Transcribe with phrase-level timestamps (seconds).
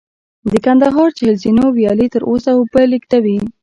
[0.51, 3.37] د کندهار چل زینو ویالې تر اوسه اوبه لېږدوي